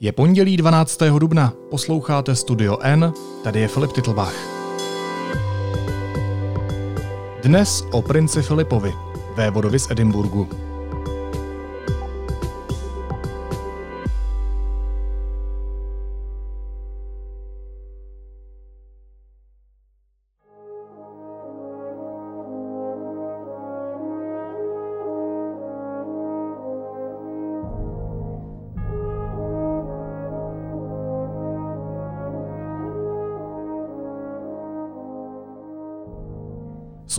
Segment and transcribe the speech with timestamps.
[0.00, 0.98] Je pondělí 12.
[1.18, 3.12] dubna, posloucháte Studio N,
[3.44, 4.34] tady je Filip Titlbach.
[7.42, 8.92] Dnes o princi Filipovi,
[9.36, 10.48] vévodovi z Edinburgu.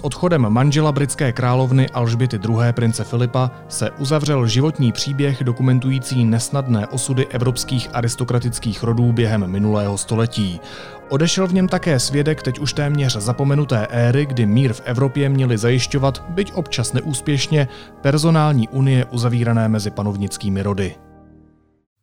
[0.06, 2.74] Odchodem manžela britské královny Alžběty II.
[2.74, 10.60] prince Filipa se uzavřel životní příběh dokumentující nesnadné osudy evropských aristokratických rodů během minulého století.
[11.10, 15.58] Odešel v něm také svědek teď už téměř zapomenuté éry, kdy mír v Evropě měli
[15.58, 17.68] zajišťovat, byť občas neúspěšně,
[18.02, 20.96] personální unie uzavírané mezi panovnickými rody.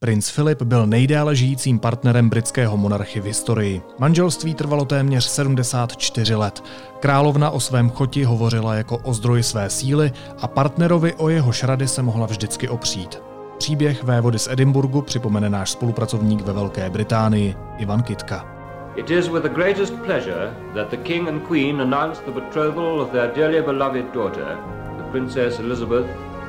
[0.02, 3.83] Princ Filip byl nejdéle žijícím partnerem britského monarchy v historii.
[3.98, 6.64] Manželství trvalo téměř 74 let.
[7.00, 11.89] Královna o svém choti hovořila jako o zdroji své síly a partnerovi o jeho šrady
[11.89, 13.23] se mohla vždycky opřít.
[13.58, 18.47] Příběh vévody z Edinburgu připomene náš spolupracovník ve Velké Británii, Ivan Kitka.
[18.97, 23.11] It is with the greatest pleasure that the King and Queen announce the betrothal of
[23.11, 24.58] their dearly beloved daughter,
[24.97, 26.06] the Princess Elizabeth,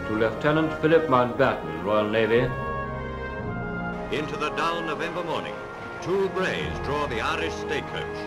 [0.08, 2.50] to Lieutenant Philip Mountbatten, Royal Navy,
[4.14, 5.56] into the dull November morning,
[6.02, 8.18] two greys draw the Irish stagecoach.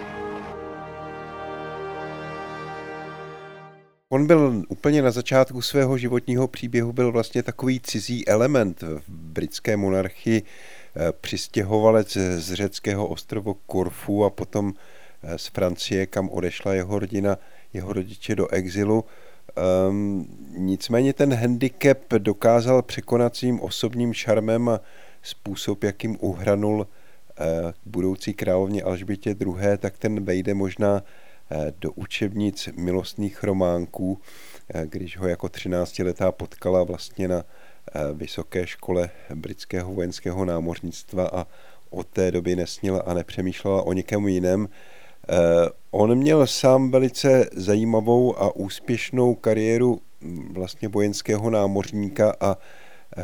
[4.08, 9.76] On byl úplně na začátku svého životního příběhu, byl vlastně takový cizí element v britské
[9.76, 14.72] monarchii, eh, přistěhovalec z řeckého ostrovu Korfu a potom
[15.22, 17.36] eh, z Francie, kam odešla jeho rodina,
[17.72, 19.04] jeho rodiče do exilu.
[19.88, 20.26] Um,
[20.56, 24.80] nicméně ten handicap dokázal překonat svým osobním šarmem a
[25.26, 27.44] způsob, jakým uhranul eh,
[27.86, 31.02] budoucí královně Alžbětě II., tak ten vejde možná
[31.50, 34.20] eh, do učebnic milostných románků,
[34.74, 37.44] eh, když ho jako 13-letá potkala vlastně na
[38.14, 41.46] vysoké škole britského vojenského námořnictva a
[41.90, 44.68] od té doby nesnila a nepřemýšlela o někom jiném.
[45.90, 50.00] On měl sám velice zajímavou a úspěšnou kariéru
[50.50, 52.56] vlastně vojenského námořníka a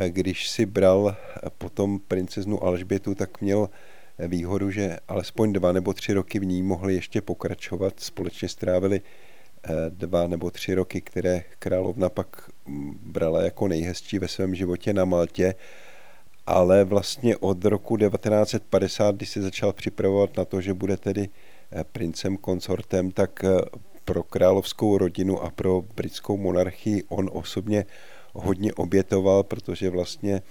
[0.08, 1.16] když si bral
[1.58, 3.68] potom princeznu Alžbětu, tak měl
[4.18, 8.00] výhodu, že alespoň dva nebo tři roky v ní mohli ještě pokračovat.
[8.00, 9.00] Společně strávili
[9.64, 14.92] eh, dva nebo tři roky, které královna pak mm, brala jako nejhezčí ve svém životě
[14.92, 15.54] na Maltě.
[16.46, 21.28] Ale vlastně od roku 1950, když se začal připravovat na to, že bude tedy
[21.72, 23.60] eh, princem konsortem, tak eh,
[24.04, 27.84] pro královskou rodinu a pro britskou monarchii on osobně
[28.32, 30.42] hodně obětoval, protože vlastně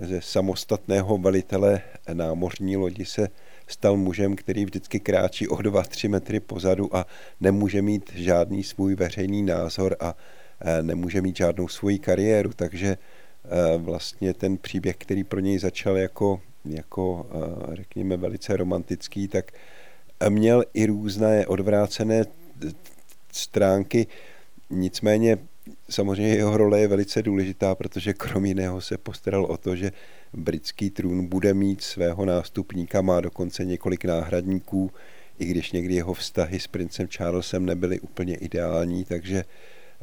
[0.00, 1.82] ze samostatného velitele
[2.12, 3.28] námořní lodi se
[3.66, 7.06] stal mužem, který vždycky kráčí o 2-3 metry pozadu a
[7.40, 10.14] nemůže mít žádný svůj veřejný názor a
[10.60, 12.98] e, nemůže mít žádnou svoji kariéru, takže e,
[13.78, 17.26] vlastně ten příběh, který pro něj začal jako, jako
[17.72, 19.52] e, řekněme, velice romantický, tak
[20.28, 22.24] měl i různé odvrácené
[23.32, 24.06] stránky,
[24.70, 25.38] nicméně
[25.90, 29.92] samozřejmě jeho role je velice důležitá, protože krom jiného se postaral o to, že
[30.32, 34.90] britský trůn bude mít svého nástupníka, má dokonce několik náhradníků,
[35.38, 39.44] i když někdy jeho vztahy s princem Charlesem nebyly úplně ideální, takže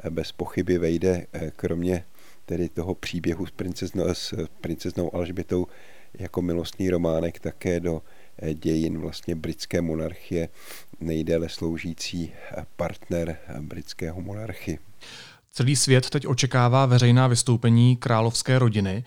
[0.03, 2.05] eh, bez pochyby vejde eh, kromě
[2.45, 5.67] tedy toho příběhu s princeznou, s princeznou Alžbětou
[6.13, 8.01] jako milostný románek také do
[8.37, 10.49] eh, dějin vlastně britské monarchie
[10.99, 12.33] nejdéle sloužící
[12.75, 14.79] partner britského monarchy.
[15.55, 19.03] Celý svět teď očekává veřejná vystoupení královské rodiny.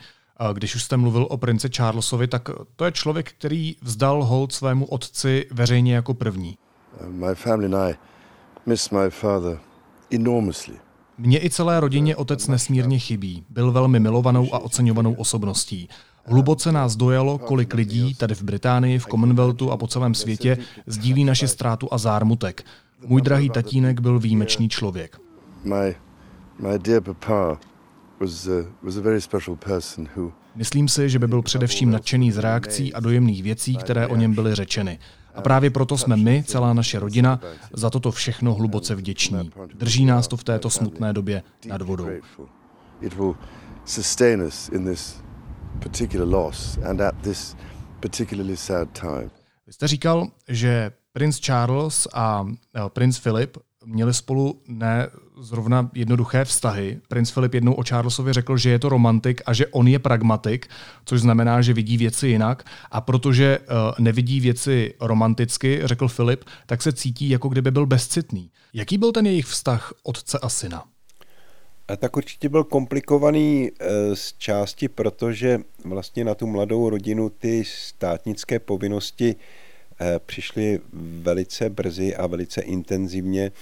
[0.53, 4.87] Když už jste mluvil o princi Charlesovi, tak to je člověk, který vzdal hold svému
[4.87, 6.59] otci veřejně jako první.
[7.09, 7.95] My family and I
[8.67, 9.59] miss my father
[10.11, 10.75] enormously.
[11.19, 13.45] Mně i celé rodině otec nesmírně chybí.
[13.51, 15.89] Byl velmi milovanou a oceňovanou osobností.
[16.25, 21.25] Hluboce nás dojalo, kolik lidí tady v Británii, v Commonwealthu a po celém světě sdílí
[21.25, 22.65] naši ztrátu a zármutek.
[23.07, 25.21] Můj drahý tatínek byl výjimečný člověk.
[25.65, 25.97] My
[26.59, 27.61] My dear papa
[28.21, 32.33] was a, was a very special person who Myslím si, že by byl především nadšený
[32.33, 34.99] z reakcí a dojemných věcí, které o něm byly řečeny.
[35.35, 37.41] A právě proto jsme my, celá naše rodina,
[37.73, 39.51] za toto všechno hluboce vděční.
[39.75, 42.09] Drží nás to v této smutné době nad vodou.
[49.67, 55.09] Vy jste říkal, že princ Charles a eh, princ Philip měli spolu ne
[55.41, 57.01] zrovna jednoduché vztahy.
[57.09, 60.67] Prince Filip jednou o Charlesovi řekl, že je to romantik a že on je pragmatik,
[61.05, 62.65] což znamená, že vidí věci jinak.
[62.91, 63.65] A protože uh,
[63.99, 68.51] nevidí věci romanticky, řekl Filip, tak se cítí, jako kdyby byl bezcitný.
[68.75, 70.85] Jaký byl ten jejich vztah otce a syna?
[71.89, 77.65] A tak určitě byl komplikovaný eh, z části, protože vlastně na tu mladou rodinu ty
[77.65, 79.37] státnické povinnosti
[80.01, 80.81] eh, přišly
[81.23, 83.53] velice brzy a velice intenzivně.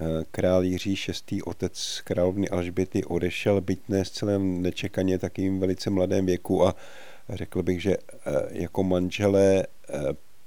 [0.00, 0.94] Eh, král Jiří
[1.30, 1.42] VI.
[1.42, 6.74] otec královny Alžběty odešel, byť ne zcela nečekaně, takým velice mladém věku a
[7.28, 7.96] řekl bych, že
[8.50, 9.66] jako manželé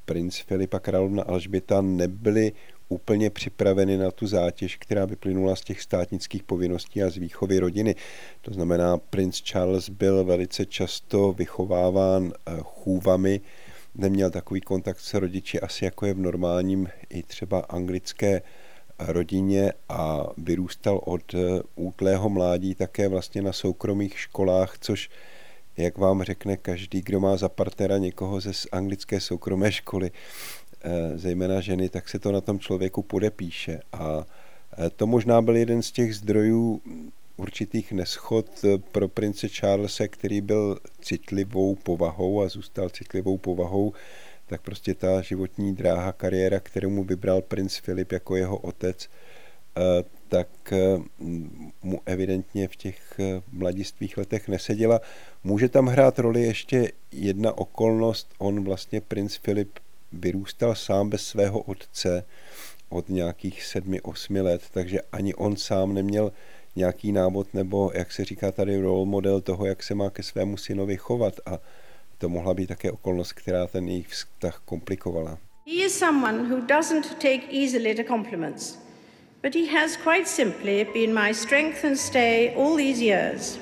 [0.06, 2.52] princ Filip a královna Alžběta nebyli
[2.92, 7.96] úplně připraveny na tu zátěž, která vyplynula z těch státnických povinností a z výchovy rodiny.
[8.42, 13.42] To znamená, princ Charles byl velice často vychováván eh, chůvami,
[13.96, 18.42] neměl takový kontakt s rodiči asi jako je v normálním i třeba anglické
[19.00, 25.10] rodině a vyrůstal od eh, útlého mládí také vlastně na soukromých školách, což
[25.78, 30.12] jak vám řekne každý, kdo má za partnera někoho ze anglické soukromé školy,
[30.84, 33.80] Eh, zejména ženy, tak se to na tom člověku podepíše.
[33.94, 34.26] A
[34.78, 36.82] eh, to možná byl jeden z těch zdrojů
[37.38, 43.94] určitých neschod eh, pro prince Charlesa, který byl citlivou povahou a zůstal citlivou povahou,
[44.48, 49.10] tak prostě ta životní dráha, kariéra, kterou mu vybral princ Filip jako jeho otec,
[50.28, 50.48] tak
[51.84, 53.20] mu evidentně v těch
[53.52, 55.02] mladistvých letech neseděla.
[55.44, 58.34] Může tam hrát roli ještě jedna okolnost.
[58.38, 59.80] On vlastně princ Filip
[60.12, 62.26] vyrůstal sám bez svého otce
[62.90, 66.32] od nějakých sedmi, osmi let, takže ani on sám neměl
[66.76, 70.58] nějaký návod nebo, jak se říká tady, role model toho, jak se má ke svému
[70.58, 71.60] synovi chovat a
[72.18, 75.38] to mohla být také okolnost, která ten jejich vztah komplikovala.
[75.68, 78.80] He is someone who doesn't take easily to compliments,
[79.44, 83.60] but he has quite simply been my strength and stay all these years.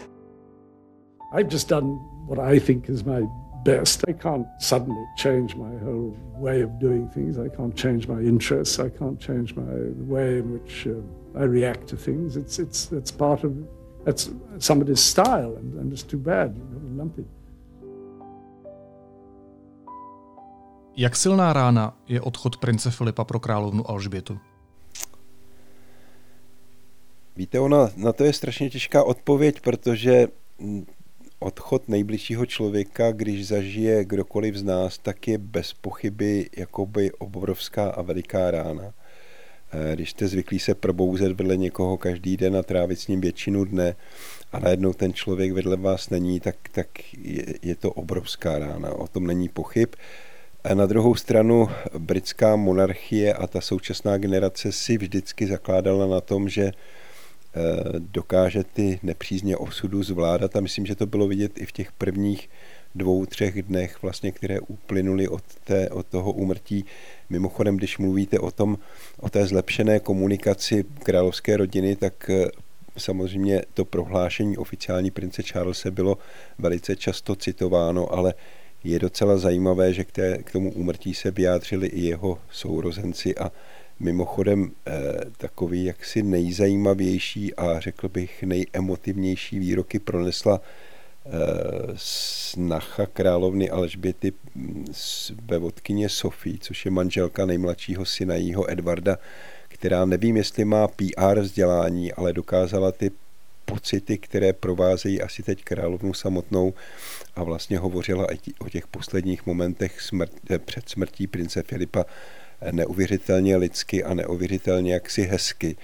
[1.34, 3.22] I've just done what I think is my
[3.64, 4.04] best.
[4.08, 7.38] I can't suddenly change my whole way of doing things.
[7.38, 8.80] I can't change my interests.
[8.80, 10.94] I can't change my the way in which uh,
[11.36, 12.36] I react to things.
[12.36, 13.52] It's it's it's part of
[14.06, 14.30] that's
[14.60, 16.56] somebody's style, and, and it's too bad.
[16.58, 17.26] You know, lumpy.
[20.96, 24.40] Jak silná rána je odchod prince Filipa pro královnu Alžbětu?
[27.36, 30.28] Víte, ona, na to je strašně těžká odpověď, protože
[31.40, 38.02] odchod nejbližšího člověka, když zažije kdokoliv z nás, tak je bez pochyby jakoby obrovská a
[38.02, 38.94] veliká rána.
[39.71, 43.66] Eh, když jste zvyklí se probouzet vedle někoho každý den a trávit s ním většinu
[43.66, 43.95] dne
[44.51, 46.88] a najednou ten člověk vedle vás není, tak, tak
[47.18, 48.94] je, je to obrovská rána.
[48.94, 49.89] O tom není pochyb.
[50.63, 56.50] A na druhou stranu britská monarchie a ta současná generace si vždycky zakládala na tom,
[56.50, 56.71] že
[57.56, 61.92] Eh, dokáže ty nepřízně osudu zvládat a myslím, že to bylo vidět i v těch
[61.92, 62.50] prvních
[62.96, 66.86] dvou, třech dnech, vlastně, které uplynuly od, té, od toho úmrtí.
[67.30, 68.78] Mimochodem, když mluvíte o tom,
[69.20, 72.46] o té zlepšené komunikaci královské rodiny, tak eh,
[72.98, 76.18] samozřejmě to prohlášení oficiální prince Charlesa bylo
[76.58, 78.34] velice často citováno, ale
[78.84, 83.52] je docela zajímavé, že k, té, k tomu úmrtí se vyjádřili i jeho sourozenci a
[84.02, 84.92] Mimochodem eh,
[85.38, 90.89] takový jaksi nejzajímavější a řekl bych nejemotivnější výroky pronesla eh,
[91.95, 94.85] snacha královny Alžběty mm,
[95.45, 99.18] ve vodkyně Sofii, což je manželka nejmladšího syna jího Edvarda,
[99.68, 103.11] která nevím, jestli má PR vzdělání, ale dokázala ty
[103.66, 106.73] pocity, které provázejí asi teď královnu samotnou
[107.35, 108.28] a vlastně hovořila
[108.59, 112.06] o těch posledních momentech smrt, eh, před smrtí prince Filipa
[112.71, 115.76] neuvěřitelně lidsky a neuvěřitelně jaksi hezky.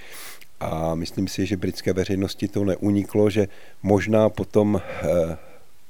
[0.60, 3.48] A myslím si, že britské veřejnosti to neuniklo, že
[3.84, 5.38] možná po tom eh,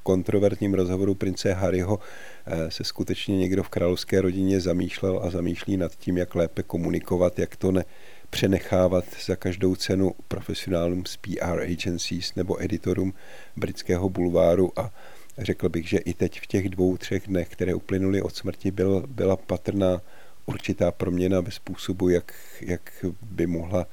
[0.03, 2.00] kontroverzním rozhovoru prince Harryho
[2.45, 7.39] eh, se skutečně někdo v královské rodině zamýšlel a zamýšlí nad tím, jak lépe komunikovat,
[7.39, 7.86] jak to ne
[8.29, 13.13] přenechávat za každou cenu profesionálům z PR agencies nebo editorům
[13.55, 14.79] britského bulváru.
[14.79, 14.91] A
[15.38, 19.03] řekl bych, že i teď v těch dvou, třech dnech, které uplynuly od smrti, byl,
[19.07, 20.01] byla patrná
[20.45, 23.88] určitá proměna ve způsobu, jak, jak by mohla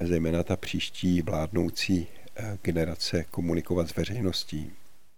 [0.00, 4.70] zejména ta příští vládnoucí eh, generace komunikovat s veřejností.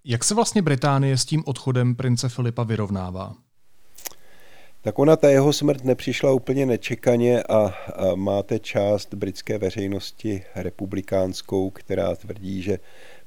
[0.04, 3.34] Jak se vlastně Británie s tím odchodem prince Filipa vyrovnává?
[4.82, 7.74] Tak ona, ta jeho smrt nepřišla úplně nečekaně a, a
[8.14, 12.78] máte část britské veřejnosti republikánskou, která tvrdí, že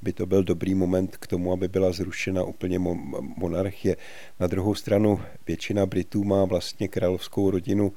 [0.01, 2.79] by to byl dobrý moment k tomu, aby byla zrušena úplně
[3.37, 3.97] monarchie.
[4.39, 7.93] Na druhou stranu většina Britů má vlastně královskou rodinu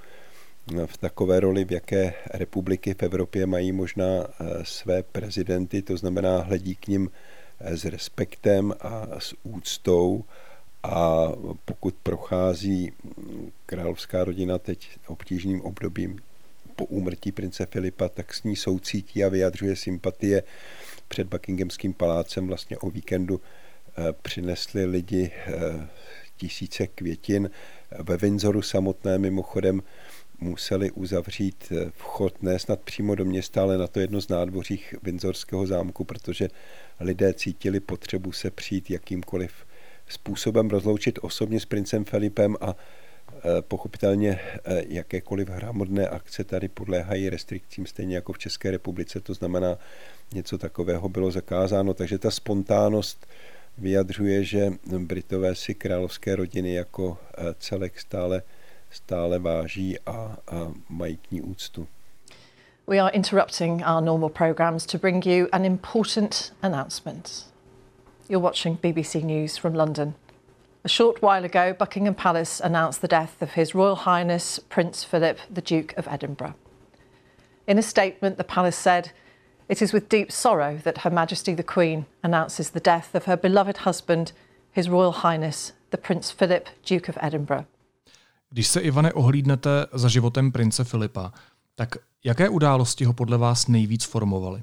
[0.87, 4.27] v takové roli, v jaké republiky v Evropě mají možná
[4.63, 7.11] své prezidenty, to znamená hledí k ním
[7.61, 10.25] s respektem a s úctou
[10.83, 11.29] a
[11.65, 12.93] pokud prochází
[13.67, 16.19] královská rodina teď obtížným obdobím
[16.77, 20.43] po úmrtí prince Filipa, tak s ní soucítí a vyjadřuje sympatie
[21.09, 22.47] před Buckinghamským palácem.
[22.47, 25.53] Vlastně o víkendu eh, přinesli lidi eh,
[26.37, 27.51] tisíce květin.
[27.99, 29.83] Ve Windsoru samotné mimochodem
[30.45, 34.95] museli uzavřít eh, vchod ne snad přímo do města, ale na to jedno z nádvořích
[35.03, 36.49] Windsorského zámku, protože
[37.01, 39.53] lidé cítili potřebu se přijít jakýmkoliv
[40.09, 47.31] způsobem rozloučit osobně s princem Filipem a e, pochopitelně e, jakékoliv hromadné akce tady podléhají
[47.31, 49.79] restrikcím, stejně jako v České republice, to znamená,
[50.35, 53.27] něco takového bylo zakázáno, takže ta spontánnost
[53.79, 57.19] vyjadřuje, že Britové si královské rodiny jako
[57.59, 58.43] celek stále,
[58.95, 61.89] stále váží a, a mají k ní úctu.
[62.87, 67.45] We are interrupting our normal programmes to bring you an important announcement.
[68.29, 70.15] You're watching BBC News from London.
[70.85, 75.39] A short while ago, Buckingham Palace announced the death of His Royal Highness Prince Philip,
[75.51, 76.55] the Duke of Edinburgh.
[77.67, 79.13] In a statement, the palace said,
[79.67, 83.37] It is with deep sorrow that Her Majesty the Queen announces the death of her
[83.37, 84.33] beloved husband,
[84.71, 87.67] His Royal Highness, the Prince Philip, Duke of Edinburgh.
[88.55, 91.33] Když se, Ivane, ohlídnete za životem prince Filipa,
[91.75, 94.63] tak jaké události ho podle vás nejvíc formovaly?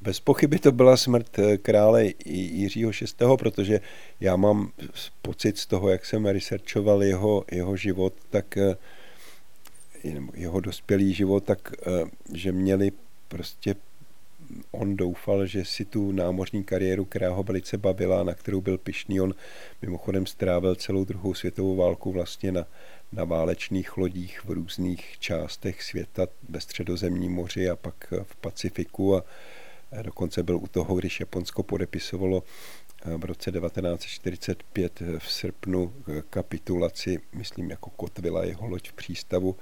[0.00, 3.80] Bez pochyby to byla smrt eh, krále Jiřího VI., protože
[4.20, 4.72] já mám
[5.22, 8.76] pocit z toho, jak jsem researchoval jeho, jeho život, tak eh,
[10.34, 12.92] jeho dospělý život, tak eh, že měli
[13.28, 13.74] prostě
[14.70, 19.20] on doufal, že si tu námořní kariéru, která ho velice bavila, na kterou byl pišný,
[19.20, 19.34] on
[19.82, 22.64] mimochodem strávil celou druhou světovou válku vlastně na,
[23.12, 29.24] na válečných lodích v různých částech světa ve středozemním moři a pak v Pacifiku a
[30.02, 32.42] Dokonce byl u toho, když Japonsko podepisovalo
[33.04, 38.92] eh, v roce 1945 eh, v srpnu eh, kapitulaci, myslím, jako kotvila jeho loď v
[38.92, 39.56] přístavu.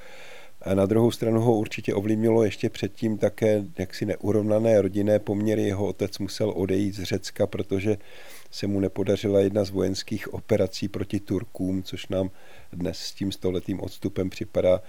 [0.67, 5.63] A na druhou stranu ho určitě ovlivnilo ještě předtím také jaksi neurovnané rodinné poměry.
[5.63, 7.97] Jeho otec musel odejít z Řecka, protože
[8.51, 12.31] se mu nepodařila jedna z vojenských operací proti Turkům, což nám
[12.73, 14.83] dnes s tím stoletým odstupem připadá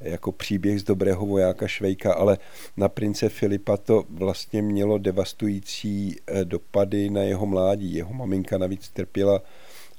[0.00, 2.38] jako příběh z dobrého vojáka Švejka, ale
[2.76, 7.94] na prince Filipa to vlastně mělo devastující eh, dopady na jeho mládí.
[7.94, 9.42] Jeho maminka navíc trpěla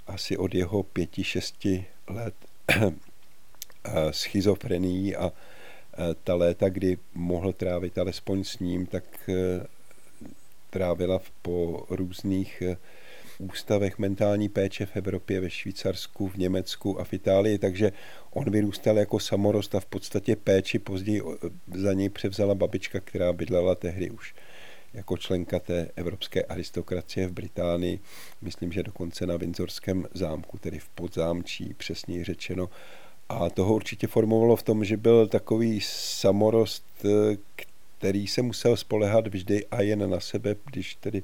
[0.07, 2.35] asi od jeho pěti, šesti let
[4.11, 9.03] schizofrenií a eh, ta léta, kdy mohl trávit alespoň s ním, tak
[10.69, 12.63] trávila po různých
[13.37, 17.91] ústavech mentální péče v Evropě, ve Švýcarsku, v Německu a v Itálii, takže
[18.31, 21.21] on vyrůstal jako samorost a v podstatě péči později
[21.73, 24.35] za něj převzala babička, která bydlela tehdy už
[24.95, 27.99] jako členka té evropské aristokracie v Británii,
[28.41, 32.69] myslím, že dokonce na Windsorském zámku, tedy v podzámčí, přesněji řečeno.
[33.29, 36.85] A toho určitě formovalo v tom, že byl takový samorost,
[37.97, 41.23] který se musel spolehat vždy a jen na sebe, když tedy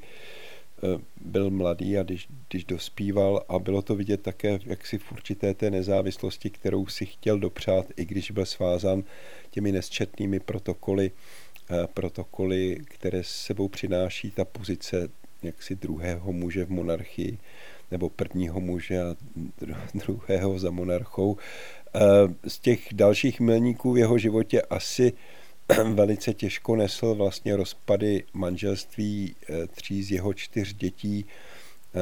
[0.84, 5.54] Eh, byl mladý a když, když dospíval a bylo to vidět také jaksi v určité
[5.54, 9.04] té nezávislosti, kterou si chtěl dopřát, i když byl svázán
[9.52, 11.12] těmi nesčetnými protokoly,
[11.70, 15.10] eh, protokoly, které s sebou přináší ta pozice
[15.44, 17.38] jaksi druhého muže v monarchii
[17.92, 19.16] nebo prvního muže a
[20.06, 21.38] druhého za monarchou.
[21.96, 25.14] Eh, z těch dalších milníků v jeho životě asi
[25.94, 31.26] velice těžko nesl vlastně rozpady manželství eh, tří z jeho čtyř dětí.
[31.26, 32.00] Eh,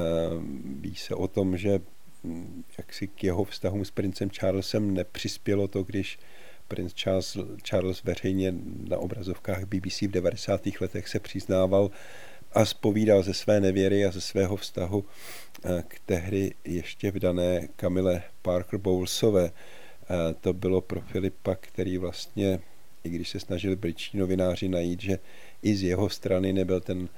[0.79, 1.79] ví se o tom, že
[2.23, 6.19] hm, jaksi k jeho vztahům s princem Charlesem nepřispělo to, když
[6.67, 8.53] princ Charles, Charles veřejně
[8.89, 10.61] na obrazovkách BBC v 90.
[10.81, 11.91] letech se přiznával
[12.53, 15.05] a spovídal ze své nevěry a ze svého vztahu
[15.87, 19.51] k tehdy ještě vdané Kamile Parker Bowlesové.
[20.41, 22.59] To bylo pro Filipa, který vlastně
[23.03, 25.19] i když se snažili britští novináři najít, že
[25.63, 27.09] i z jeho strany nebyl ten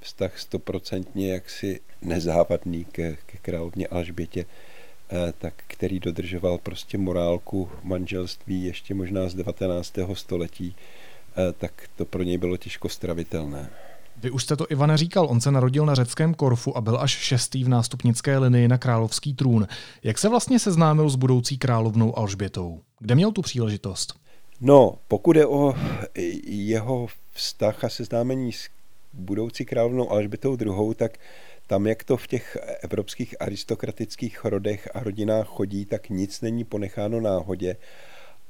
[0.00, 4.46] vztah stoprocentně jaksi nezávadný ke, ke královně Alžbětě,
[5.10, 10.14] eh, tak který dodržoval prostě morálku manželství ještě možná z 19.
[10.14, 13.70] století, eh, tak to pro něj bylo těžko stravitelné.
[14.22, 17.10] Vy už jste to Ivane říkal, on se narodil na řeckém Korfu a byl až
[17.10, 19.66] šestý v nástupnické linii na královský trůn.
[20.02, 22.80] Jak se vlastně seznámil s budoucí královnou Alžbětou?
[22.98, 24.14] Kde měl tu příležitost?
[24.60, 25.74] No, pokud je o
[26.44, 28.68] jeho vztah a seznámení s
[29.12, 31.18] budoucí královnou Alžbětou II., tak
[31.66, 37.20] tam, jak to v těch evropských aristokratických rodech a rodinách chodí, tak nic není ponecháno
[37.20, 37.76] náhodě.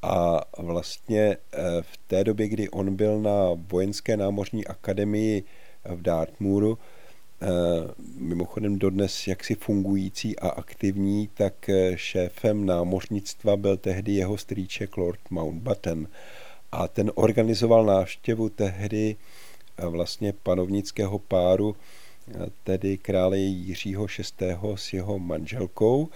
[0.02, 1.36] A vlastně
[1.80, 5.44] v té době, kdy on byl na vojenské námořní akademii
[5.84, 6.78] v Dartmouru,
[8.16, 16.08] mimochodem dodnes jaksi fungující a aktivní, tak šéfem námořnictva byl tehdy jeho strýček Lord Mountbatten.
[16.72, 19.16] A ten organizoval návštěvu tehdy
[19.88, 21.76] vlastně panovnického páru,
[22.64, 24.56] tedy krále Jiřího VI.
[24.74, 26.08] s jeho manželkou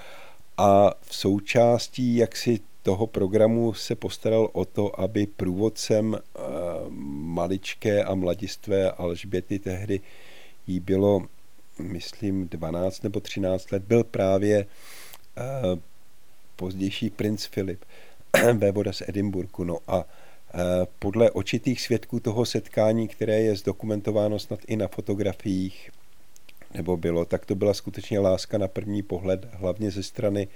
[0.56, 6.18] a v součástí jaksi toho programu se postaral o to, aby průvodcem
[7.34, 10.00] maličké a mladistvé Alžběty tehdy
[10.66, 11.26] jí bylo,
[11.78, 14.66] myslím, 12 nebo 13 let, byl právě
[16.56, 17.84] pozdější princ Filip,
[18.54, 19.64] vévoda z Edinburgu.
[19.64, 20.04] No a
[20.56, 25.90] Eh, podle očitých svědků toho setkání, které je zdokumentováno snad i na fotografiích,
[26.74, 30.48] nebo bylo, tak to byla skutečně láska na první pohled, hlavně ze strany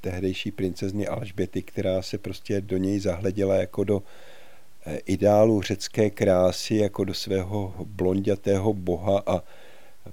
[0.00, 4.37] tehdejší princezny Alžběty, která se prostě do něj zahleděla jako do eh,
[5.06, 9.42] ideálu řecké krásy, jako do svého blondětého boha a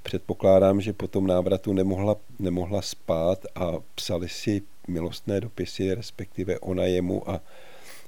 [0.04, 6.84] předpokládám, že po tom návratu nemohla, nemohla spát a psali si milostné dopisy, respektive ona
[6.84, 7.42] jemu a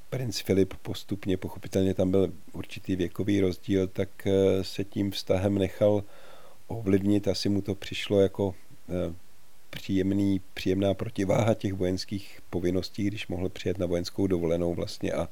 [0.10, 6.04] princ Filip postupně, pochopitelně tam byl určitý věkový rozdíl, tak eh, se tím vztahem nechal
[6.68, 7.28] ovlivnit.
[7.28, 8.56] Asi mu to přišlo jako
[8.90, 9.14] eh,
[9.70, 15.30] příjemný, příjemná protiváha těch vojenských povinností, když mohl přijet na vojenskou dovolenou vlastně a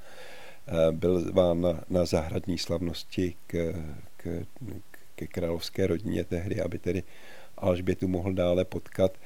[0.91, 3.73] byl vám na, na zahradní slavnosti k,
[4.17, 4.45] k,
[5.15, 7.03] ke královské rodině tehdy, aby tedy
[7.57, 9.17] Alžbětu mohl dále potkat.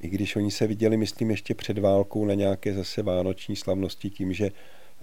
[0.00, 4.32] I když oni se viděli, myslím, ještě před válkou na nějaké zase vánoční slavnosti tím,
[4.32, 4.50] že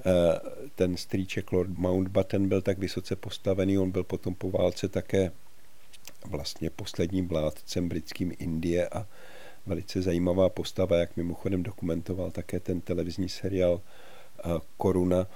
[0.05, 0.39] Eh,
[0.75, 5.31] ten strýček Lord Mountbatten byl tak vysoce postavený, on byl potom po válce také
[6.25, 9.07] vlastně posledním vládcem britským Indie a
[9.65, 14.41] velice zajímavá postava, jak mimochodem dokumentoval také ten televizní seriál eh,
[14.77, 15.27] Koruna,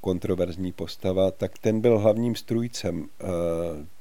[0.00, 3.26] kontroverzní postava, tak ten byl hlavním strůjcem eh,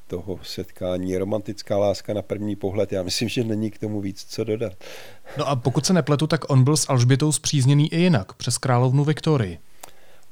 [0.08, 1.18] toho setkání.
[1.18, 4.74] Romantická láska na první pohled, já myslím, že není k tomu víc co dodat.
[5.38, 9.04] No a pokud se nepletu, tak on byl s Alžbětou zpřízněný i jinak, přes královnu
[9.04, 9.60] Viktorii.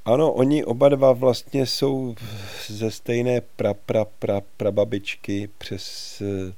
[0.05, 2.15] Ano, oni oba dva vlastně jsou
[2.67, 6.53] ze stejné pra, pra, pra, prababičky přes eh,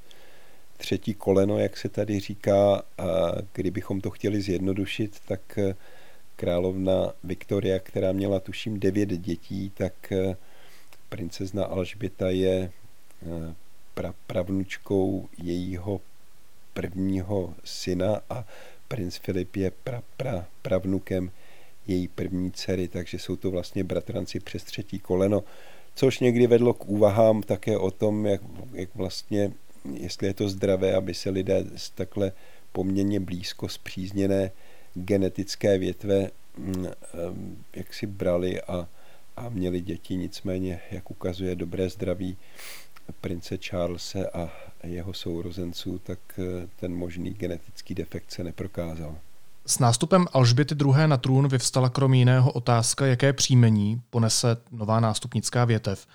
[0.77, 2.82] třetí koleno, jak se tady říká.
[2.97, 3.05] A
[3.53, 5.75] kdybychom to chtěli zjednodušit, tak eh,
[6.38, 10.36] královna Viktoria, která měla tuším devět dětí, tak eh,
[11.10, 12.71] princezna Alžběta je
[13.93, 16.02] pra, pravnučkou jejího
[16.73, 18.45] prvního syna a
[18.88, 21.32] princ Filip je pra, pra, pravnukem
[21.88, 25.43] její první dcery, takže jsou to vlastně bratranci přes třetí koleno,
[25.95, 28.41] což někdy vedlo k úvahám také o tom, jak,
[28.73, 29.52] jak vlastně,
[29.93, 32.32] jestli je to zdravé, aby se lidé z takhle
[32.71, 34.52] poměrně blízko zpřízněné
[35.05, 36.88] genetické větve mm,
[37.75, 38.88] jak si brali a,
[39.38, 42.38] a měli děti, nicméně, jak ukazuje dobré zdraví
[43.21, 44.49] prince Charlese a
[44.83, 49.15] jeho sourozenců, tak eh, ten možný genetický defekt se neprokázal.
[49.65, 51.07] S nástupem Alžběty II.
[51.07, 56.07] na trůn vyvstala krom jiného otázka, jaké příjmení ponese nová nástupnická větev.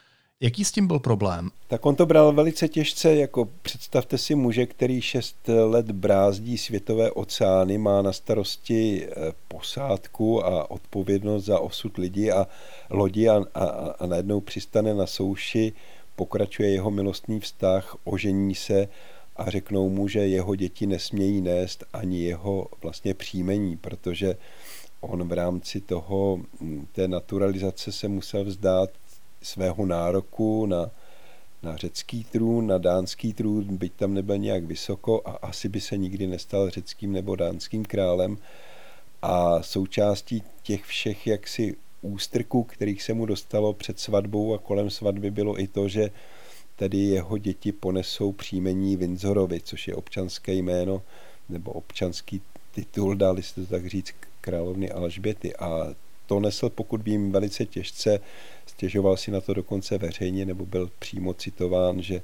[0.43, 1.51] Jaký s tím byl problém?
[1.69, 7.11] Tak on to bral velice těžce, jako představte si muže, který šest let brázdí světové
[7.11, 12.47] oceány, má na starosti eh, posádku a odpovědnost za osud lidí a
[12.91, 13.65] lodi a, a,
[13.99, 15.73] a najednou přistane na souši,
[16.17, 18.89] pokračuje jeho milostný vztah, ožení se
[19.37, 24.37] a řeknou mu, že jeho děti nesmějí nést ani jeho vlastně příjmení, protože
[25.01, 26.41] on v rámci toho,
[26.93, 28.91] té naturalizace se musel vzdát
[29.43, 30.91] svého nároku na,
[31.63, 35.97] na řecký trůn, na dánský trůn, byť tam nebyl nějak vysoko a asi by se
[35.97, 38.39] nikdy nestal řeckým nebo dánským králem.
[39.23, 45.31] A součástí těch všech jaksi ústrků, kterých se mu dostalo před svatbou a kolem svatby
[45.31, 46.11] bylo i to, že
[46.77, 51.03] tedy jeho děti ponesou příjmení Windsorovi, což je občanské jméno
[51.49, 52.43] nebo občanský
[52.75, 55.57] titul, dali se to tak říct, královny Alžběty.
[55.57, 55.95] A
[56.27, 58.21] to nesl, pokud vím, velice těžce,
[58.67, 62.23] stěžoval si na to dokonce veřejně, nebo byl přímo citován, že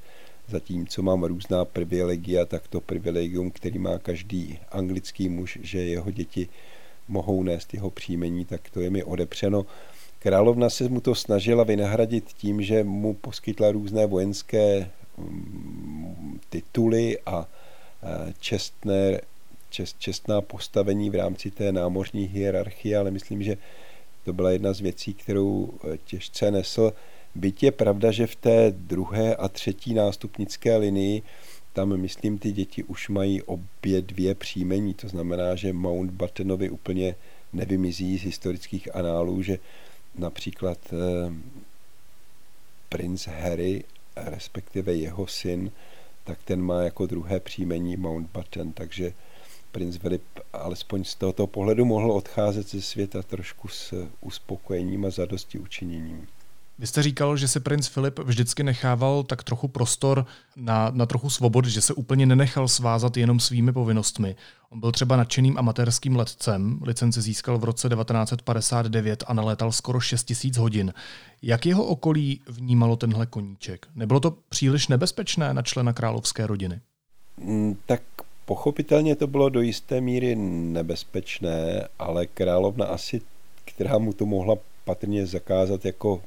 [0.49, 6.49] zatímco mám různá privilegia, tak to privilegium, který má každý anglický muž, že jeho děti
[7.09, 9.67] mohou nést jeho příjmení, tak to je mi odepřeno.
[10.19, 17.49] Královna se mu to snažila vynahradit tím, že mu poskytla různé vojenské mm, tituly a
[18.41, 19.21] čestné,
[19.71, 23.57] čest, čestná postavení v rámci té námořní hierarchie, ale myslím, že
[24.29, 26.93] to byla jedna z věcí, kterou e, těžce nesl.
[27.35, 31.23] Byť je pravda, že v té druhé a třetí nástupnické linii
[31.73, 37.14] tam, myslím, ty děti už mají obě dvě příjmení, to znamená, že Mountbattenovi úplně
[37.53, 39.59] nevymizí z historických análů, že
[40.19, 41.33] například eh,
[42.88, 43.85] princ Harry,
[44.17, 45.71] respektive jeho syn,
[46.25, 49.12] tak ten má jako druhé příjmení Mountbatten, takže
[49.73, 55.59] princ Filip alespoň z tohoto pohledu mohl odcházet ze světa trošku s uspokojením a zadosti
[55.59, 56.27] učiněním.
[56.79, 60.27] Vy jste říkal, že si princ Filip vždycky nechával tak trochu prostor
[60.57, 64.37] na, na trochu svobody, že se úplně nenechal svázat jenom svými povinnostmi.
[64.71, 70.33] On byl třeba nadšeným amatérským letcem, licenci získal v roce 1959 a nalétal skoro 6
[70.45, 70.95] 000 hodin.
[71.43, 73.87] Jak jeho okolí vnímalo tenhle koníček?
[73.95, 76.81] Nebylo to příliš nebezpečné na člena královské rodiny?
[77.37, 78.03] Mm, tak
[78.49, 80.37] pochopitelně to bylo do jisté míry
[80.73, 83.21] nebezpečné, ale královna asi,
[83.65, 86.23] která mu to mohla patrně zakázat jako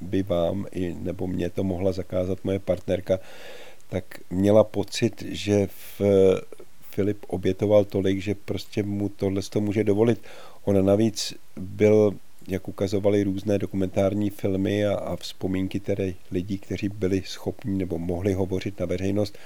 [0.00, 3.18] by vám i, nebo mě to mohla zakázat moje partnerka,
[3.88, 6.00] tak měla pocit, že v
[6.90, 10.22] Filip obětoval tolik, že prostě mu tohle to může dovolit.
[10.64, 12.14] Ona navíc byl,
[12.48, 18.32] jak ukazovali různé dokumentární filmy a, a vzpomínky tedy lidí, kteří byli schopni nebo mohli
[18.32, 19.38] hovořit na veřejnost,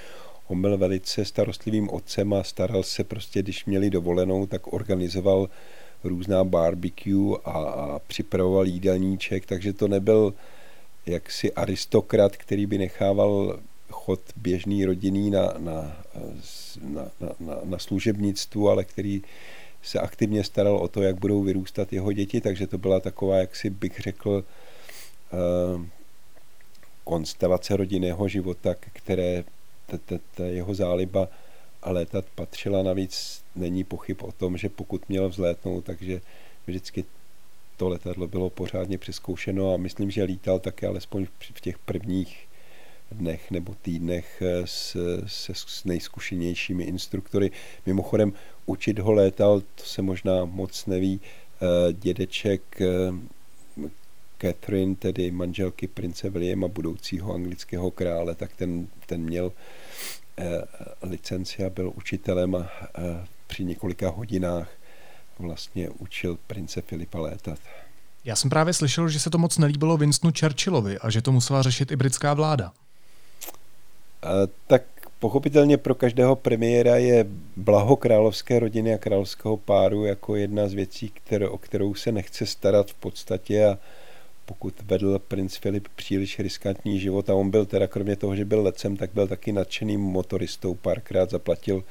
[0.49, 5.49] on byl velice starostlivým otcem a staral se prostě, když měli dovolenou, tak organizoval
[6.03, 10.33] různá barbecue a, a připravoval jídelníček, takže to nebyl
[11.05, 13.59] jaksi aristokrat, který by nechával
[13.89, 16.03] chod běžný rodinný na, na,
[16.83, 19.21] na, na, na služebnictvu, ale který
[19.81, 23.55] se aktivně staral o to, jak budou vyrůstat jeho děti, takže to byla taková, jak
[23.55, 24.43] si bych řekl,
[25.33, 25.85] uh,
[27.03, 29.43] konstelace rodinného života, které
[30.35, 31.27] ta jeho záliba
[31.81, 32.83] a létat patřila.
[32.83, 36.21] Navíc není pochyb o tom, že pokud měl vzlétnout, takže
[36.67, 37.05] vždycky
[37.77, 42.47] to letadlo bylo pořádně přeskoušeno a myslím, že lítal také alespoň v těch prvních
[43.11, 44.97] dnech nebo týdnech eh, s,
[45.27, 47.51] se, s nejzkušenějšími instruktory.
[47.85, 48.33] Mimochodem,
[48.65, 52.87] učit ho létal, to se možná moc neví, eh, dědeček eh,
[54.41, 59.51] Catherine, tedy manželky prince Williama, budoucího anglického krále, tak ten, ten měl
[61.01, 62.69] licenci a byl učitelem a
[63.47, 64.69] při několika hodinách
[65.39, 67.59] vlastně učil prince Filipa létat.
[68.25, 71.61] Já jsem právě slyšel, že se to moc nelíbilo Winstonu Churchillovi a že to musela
[71.61, 72.71] řešit i britská vláda.
[74.67, 74.83] Tak
[75.19, 77.25] pochopitelně pro každého premiéra je
[77.55, 82.45] blaho královské rodiny a královského páru jako jedna z věcí, které, o kterou se nechce
[82.45, 83.77] starat v podstatě a
[84.49, 88.63] pokud vedl princ Filip příliš riskantní život a on byl teda kromě toho, že byl
[88.63, 91.83] lecem, tak byl taky nadšeným motoristou, párkrát zaplatil uh,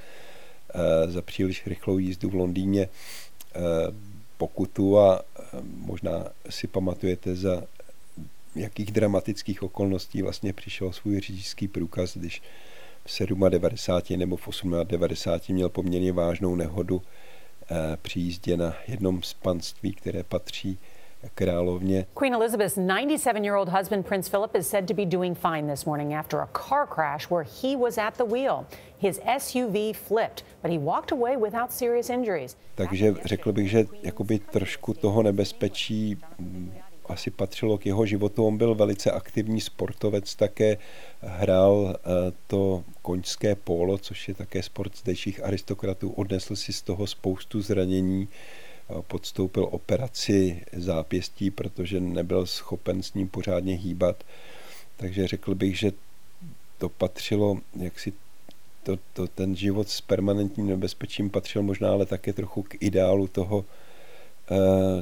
[1.06, 3.62] za příliš rychlou jízdu v Londýně uh,
[4.36, 7.62] pokutu a uh, možná si pamatujete za
[8.54, 12.42] jakých dramatických okolností vlastně přišel svůj řidičský průkaz, když
[13.06, 14.48] v 97 nebo v
[14.84, 17.02] 98 měl poměrně vážnou nehodu
[17.70, 20.78] eh, při jízdě na jednom z panství, které patří
[21.34, 22.06] královně.
[22.14, 26.40] Queen Elizabeth's 97-year-old husband Prince Philip is said to be doing fine this morning after
[26.40, 28.66] a car crash where he was at the wheel.
[28.98, 32.56] His SUV flipped, but he walked away without serious injuries.
[32.74, 36.18] Takže řekl bych, že jakoby trošku toho nebezpečí
[37.08, 38.46] asi patřilo k jeho životu.
[38.46, 40.76] On byl velice aktivní sportovec, také
[41.20, 46.10] hrál eh, to koňské polo, což je také sport zdejších aristokratů.
[46.10, 48.28] Odnesl si z toho spoustu zranění,
[49.08, 54.24] podstoupil operaci zápěstí, protože nebyl schopen s ním pořádně hýbat.
[54.96, 55.92] Takže řekl bych, že
[56.78, 58.12] to patřilo, jak si
[58.82, 63.64] to, to, ten život s permanentním nebezpečím patřil možná ale také trochu k ideálu toho,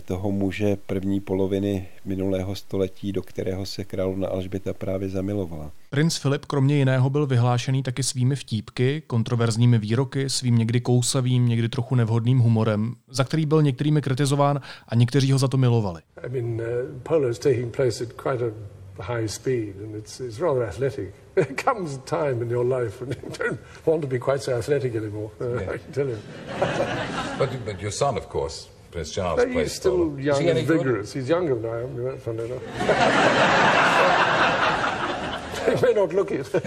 [0.05, 5.71] toho muže první poloviny minulého století, do kterého se královna Alžběta právě zamilovala.
[5.91, 11.69] Princ Filip kromě jiného byl vyhlášený taky svými vtípky, kontroverzními výroky, svým někdy kousavým, někdy
[11.69, 16.03] trochu nevhodným humorem, za který byl některými kritizován a někteří ho za to milovali.
[16.27, 18.45] I mean, uh, polo is taking place at quite
[18.99, 21.09] a high speed and it's, it's rather athletic.
[21.35, 24.53] There comes a time in your life when you don't want to be quite so
[24.59, 25.73] athletic anymore, uh, yeah.
[25.73, 26.19] I can tell you.
[27.39, 30.17] but, but your son, of course, Prince Charles but he's still polo.
[30.17, 31.13] young he and vigorous.
[31.13, 31.21] Good?
[31.23, 32.63] He's younger than I am, that's funny enough.
[35.67, 36.55] he may not look it.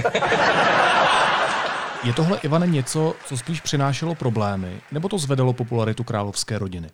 [2.04, 6.90] Je tohle, Ivane, něco, co spíš přinášelo problémy, nebo to zvedalo popularitu královské rodiny?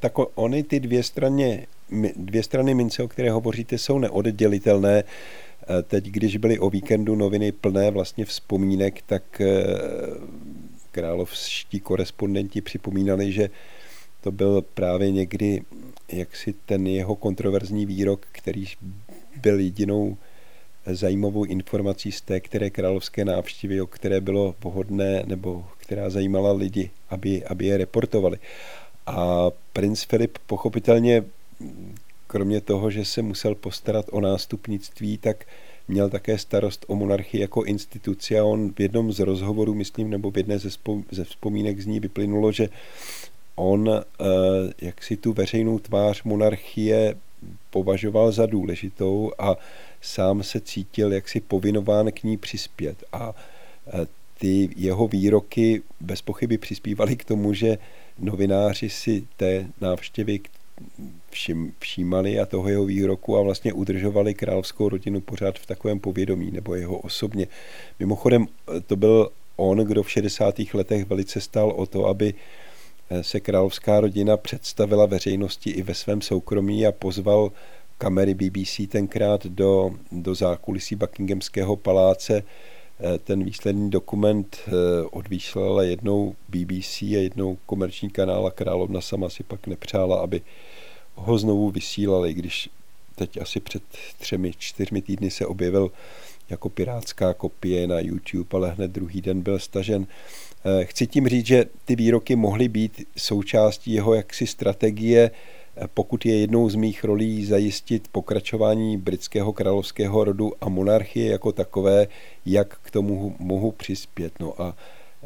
[0.00, 1.66] Tak ony ty dvě strany,
[2.16, 5.04] dvě strany mince, o které hovoříte, jsou neoddělitelné.
[5.82, 9.22] Teď, když byly o víkendu noviny plné vlastně vzpomínek, tak
[10.92, 13.50] královští korespondenti připomínali, že
[14.20, 15.62] to byl právě někdy
[16.12, 18.64] jaksi ten jeho kontroverzní výrok, který
[19.42, 20.16] byl jedinou
[20.86, 26.90] zajímavou informací z té, které královské návštěvy, o které bylo pohodné nebo která zajímala lidi,
[27.08, 28.38] aby, aby je reportovali.
[29.06, 31.24] A princ Filip pochopitelně,
[32.26, 35.46] kromě toho, že se musel postarat o nástupnictví, tak
[35.88, 40.30] měl také starost o monarchii jako instituci a on v jednom z rozhovorů, myslím, nebo
[40.30, 40.58] v jedné
[41.10, 42.68] ze, vzpomínek z ní vyplynulo, že
[43.58, 44.24] on eh,
[44.80, 47.14] jak si tu veřejnou tvář monarchie
[47.70, 49.56] považoval za důležitou a
[50.00, 53.04] sám se cítil jaksi povinován k ní přispět.
[53.12, 53.34] A
[53.86, 54.06] eh,
[54.38, 57.78] ty jeho výroky bez pochyby přispívaly k tomu, že
[58.18, 60.40] novináři si té návštěvy
[61.30, 66.50] všim, všímali a toho jeho výroku a vlastně udržovali královskou rodinu pořád v takovém povědomí,
[66.50, 67.46] nebo jeho osobně.
[67.98, 68.46] Mimochodem,
[68.86, 70.54] to byl on, kdo v 60.
[70.74, 72.34] letech velice stál o to, aby
[73.22, 77.52] se královská rodina představila veřejnosti i ve svém soukromí a pozval
[77.98, 82.42] kamery BBC tenkrát do, do zákulisí Buckinghamského paláce.
[83.24, 84.70] Ten výsledný dokument eh,
[85.10, 90.42] odvýšlala jednou BBC a jednou komerční kanál a královna sama si pak nepřála, aby
[91.14, 92.70] ho znovu vysílali, když
[93.14, 93.82] teď asi před
[94.18, 95.90] třemi, čtyřmi týdny se objevil
[96.50, 100.06] jako pirátská kopie na YouTube, ale hned druhý den byl stažen.
[100.68, 105.30] Eh, chci tím říct, že ty výroky mohly být součástí jeho jaksi strategie,
[105.76, 111.52] eh, pokud je jednou z mých rolí zajistit pokračování britského královského rodu a monarchie jako
[111.52, 112.06] takové,
[112.46, 114.32] jak k tomu mohu přispět.
[114.40, 114.76] No a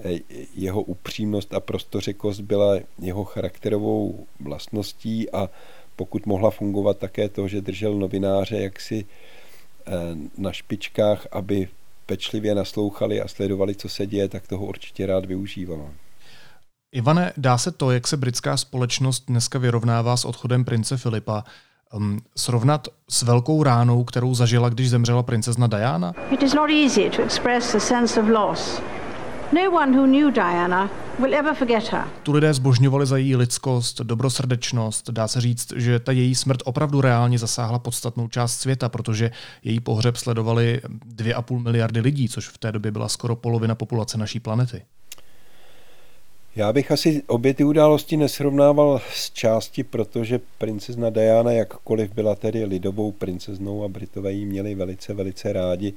[0.04, 0.18] eh,
[0.54, 5.50] jeho upřímnost a prostořekost byla jeho charakterovou vlastností a
[5.96, 9.04] pokud mohla fungovat také to, že držel novináře jaksi
[10.38, 11.68] na špičkách, aby
[12.06, 15.90] pečlivě naslouchali a sledovali, co se děje, tak toho určitě rád využívám.
[16.92, 21.44] Ivane, dá se to, jak se britská společnost dneska vyrovnává s odchodem prince Filipa,
[21.94, 26.14] um, srovnat s velkou ránou, kterou zažila, když zemřela princezna Diana?
[26.30, 28.80] It is not easy to express a sense of loss.
[29.52, 32.04] No one who knew Diana will ever forget her.
[32.22, 35.10] Tu lidé zbožňovali za její lidskost, dobrosrdečnost.
[35.10, 39.30] Dá se říct, že ta její smrt opravdu reálně zasáhla podstatnou část světa, protože
[39.64, 40.80] její pohřeb sledovali
[41.16, 44.82] 2,5 miliardy lidí, což v té době byla skoro polovina populace naší planety.
[46.56, 52.64] Já bych asi obě ty události nesrovnával z části, protože princezna Diana, jakkoliv byla tedy
[52.64, 55.94] lidovou princeznou a Britové ji měli velice, velice rádi,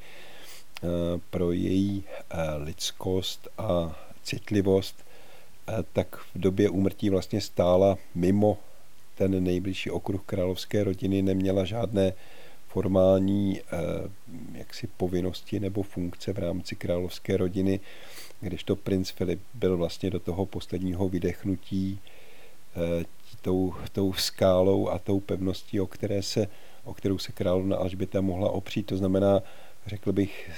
[1.29, 5.05] pro její eh, lidskost a citlivost,
[5.67, 8.57] eh, tak v době úmrtí vlastně stála mimo
[9.17, 12.13] ten nejbližší okruh královské rodiny, neměla žádné
[12.67, 13.61] formální
[14.53, 17.79] jaksi povinnosti nebo funkce v rámci královské rodiny,
[18.41, 21.99] kdežto princ Filip byl vlastně do toho posledního vydechnutí
[23.41, 26.47] tou, tou skálou a tou pevností, o, které se,
[26.83, 28.85] o kterou se královna Alžběta mohla opřít.
[28.85, 29.41] To znamená,
[29.88, 30.52] řekl bych,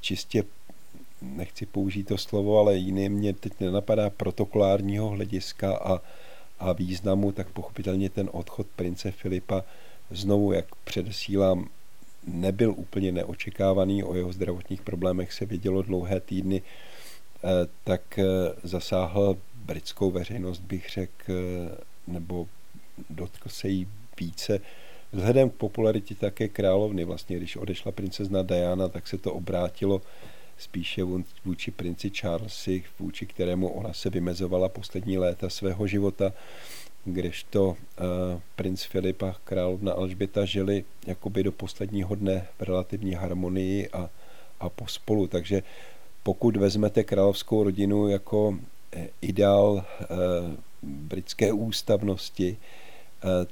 [0.00, 0.44] čistě
[1.22, 6.00] nechci použít to slovo, ale jiný mě teď nenapadá protokolárního hlediska a,
[6.58, 9.64] a významu, tak pochopitelně ten odchod prince Filipa
[10.10, 11.68] znovu, jak předesílám,
[12.26, 17.48] nebyl úplně neočekávaný, o jeho zdravotních problémech se vědělo dlouhé týdny, eh,
[17.84, 18.24] tak eh,
[18.62, 22.46] zasáhl britskou veřejnost, bych řekl, eh, nebo
[23.10, 23.88] dotkl se jí
[24.20, 24.60] více
[25.12, 30.02] Vzhledem k popularitě také královny, vlastně když odešla princezna Diana, tak se to obrátilo
[30.58, 31.02] spíše
[31.44, 36.32] vůči princi Charlesi, vůči kterému ona se vymezovala poslední léta svého života,
[37.04, 37.76] kdežto uh,
[38.56, 44.10] princ Filip a královna Alžběta žili jakoby do posledního dne v relativní harmonii a,
[44.60, 45.26] a pospolu.
[45.26, 45.62] Takže
[46.22, 48.58] pokud vezmete královskou rodinu jako
[48.92, 49.84] eh, ideál uh,
[50.82, 52.56] britské ústavnosti,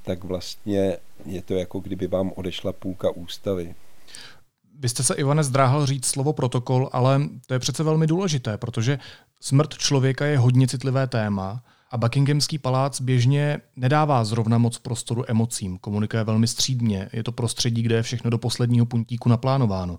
[0.02, 3.74] tak vlastně je to jako kdyby vám odešla půlka ústavy.
[4.78, 8.98] Vy jste se, Ivane, zdráhal říct slovo protokol, ale to je přece velmi důležité, protože
[9.40, 15.78] smrt člověka je hodně citlivé téma a Buckinghamský palác běžně nedává zrovna moc prostoru emocím,
[15.78, 19.98] komunikuje velmi střídně, je to prostředí, kde je všechno do posledního puntíku naplánováno.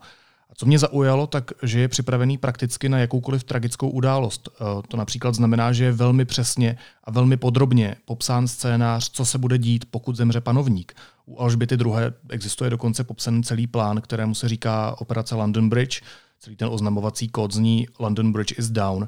[0.51, 4.49] A co mě zaujalo, tak že je připravený prakticky na jakoukoliv tragickou událost.
[4.49, 9.37] E, to například znamená, že je velmi přesně a velmi podrobně popsán scénář, co se
[9.37, 10.93] bude dít, pokud zemře panovník.
[11.25, 11.93] U Alžběty II.
[12.29, 16.01] existuje dokonce popsaný celý plán, kterému se říká operace London Bridge.
[16.39, 19.07] Celý ten oznamovací kód zní London Bridge is down.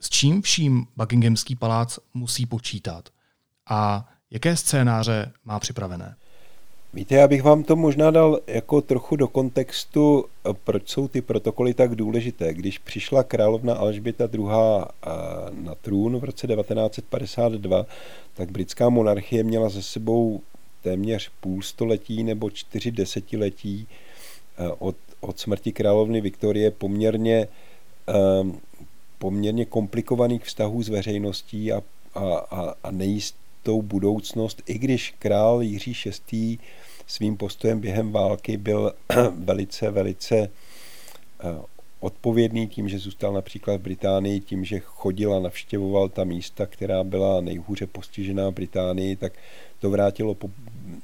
[0.00, 3.08] S čím vším Buckinghamský palác musí počítat?
[3.70, 6.16] A jaké scénáře má připravené?
[6.94, 11.22] Víte, já bych vám to možná dal jako trochu do kontextu, eh, proč jsou ty
[11.22, 12.54] protokoly tak důležité.
[12.54, 14.46] Když přišla královna Alžběta II.
[14.46, 15.10] Eh,
[15.50, 17.86] na trůn v roce 1952,
[18.34, 20.40] tak britská monarchie měla za sebou
[20.82, 23.86] téměř půl století nebo čtyři desetiletí
[24.58, 27.48] eh, od, od smrti královny Viktorie poměrně,
[29.18, 31.82] poměrně komplikovaných vztahů s veřejností a,
[32.14, 35.94] a, a, a nejist, určitou budoucnost, i když král Jiří
[36.32, 36.58] VI.
[37.06, 38.92] svým postojem během války byl
[39.34, 40.50] velice, velice eh,
[42.00, 47.04] odpovědný tím, že zůstal například v Británii, tím, že chodil a navštěvoval ta místa, která
[47.04, 49.32] byla nejhůře postižená Británii, tak
[49.80, 50.36] to vrátilo,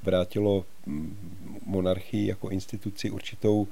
[0.03, 1.17] vrátilo mm,
[1.67, 3.67] monarchii jako instituci určitou,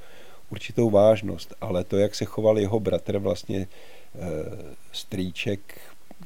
[0.50, 1.54] určitou vážnost.
[1.60, 3.66] Ale to, jak se choval jeho bratr, vlastně e,
[4.92, 5.60] strýček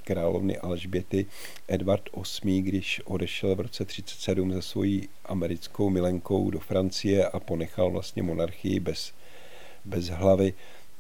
[0.05, 1.27] královny Alžběty
[1.69, 2.03] Edward
[2.45, 8.23] VIII, když odešel v roce 37 za svojí americkou milenkou do Francie a ponechal vlastně
[8.23, 9.13] monarchii bez,
[9.85, 10.55] bez hlavy,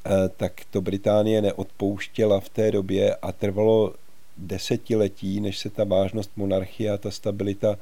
[0.06, 3.94] Eh, tak to Británie neodpouštěla v té době a trvalo
[4.36, 7.78] desetiletí, než se ta vážnost monarchie a ta stabilita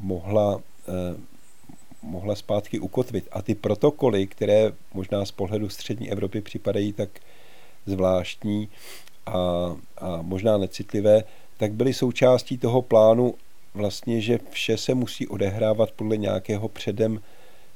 [0.00, 1.16] mohla, eh,
[2.02, 3.28] mohla zpátky ukotvit.
[3.32, 7.08] A ty protokoly, které možná z pohledu střední Evropy připadají tak
[7.86, 8.68] zvláštní
[9.26, 9.32] a,
[9.98, 11.24] a možná necitlivé,
[11.56, 13.34] tak byly součástí toho plánu
[13.74, 17.20] vlastně, že vše se musí odehrávat podle nějakého předem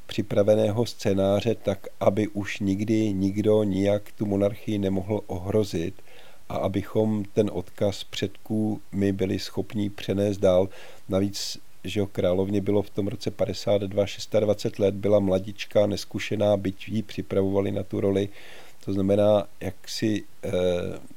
[0.07, 5.95] připraveného scénáře tak, aby už nikdy nikdo nijak tu monarchii nemohl ohrozit
[6.49, 10.69] a abychom ten odkaz předků my byli schopni přenést dál.
[11.09, 14.05] Navíc že jo, královně bylo v tom roce 52,
[14.41, 18.29] 26 let, byla mladička, neskušená, byť ji připravovali na tu roli.
[18.85, 20.51] To znamená, jak si e,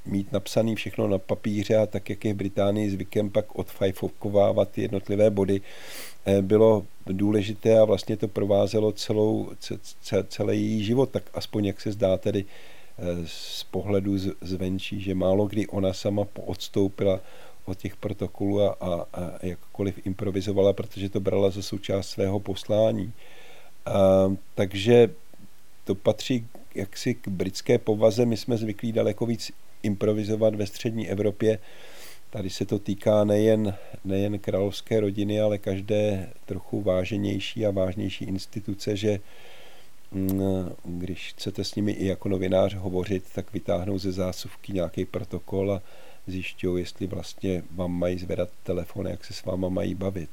[0.06, 5.30] mít napsaný všechno na papíře a tak, jak je v Británii zvykem pak odfajfokovávat jednotlivé
[5.30, 5.62] body,
[6.26, 9.50] e, bylo důležité a vlastně to provázelo celou,
[10.28, 15.48] celý její život, tak aspoň jak se zdá tedy eh, z pohledu zvenčí, že málo
[15.48, 17.20] kdy ona sama poodstoupila
[17.66, 23.14] od těch protokolů a, a, a jakkoliv improvizovala, protože to brala za součást svého poslání.
[23.86, 25.10] A, takže
[25.84, 28.26] to patří jaksi k britské povaze.
[28.26, 29.52] My jsme zvyklí daleko víc
[29.84, 31.60] improvizovat ve střední Evropě,
[32.30, 38.98] Tady se to týká nejen, nejen královské rodiny, ale každé trochu váženější a vážnější instituce,
[38.98, 39.20] že
[40.12, 45.72] mm, když chcete s nimi i jako novinář hovořit, tak vytáhnou ze zásuvky nějaký protokol
[45.72, 45.82] a
[46.28, 50.30] zjišťují, jestli vlastně vám mají zvedat telefon, jak se s váma mají bavit.